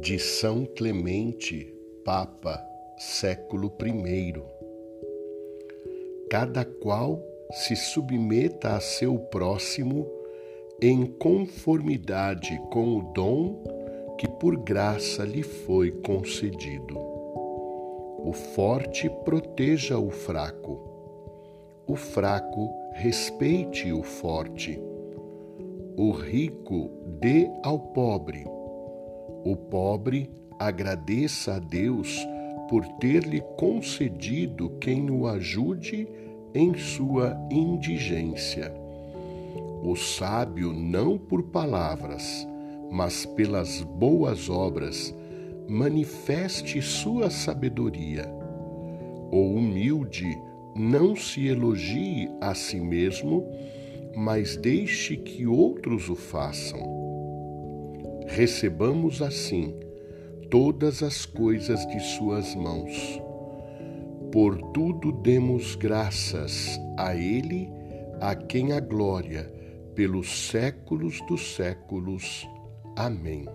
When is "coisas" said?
61.26-61.86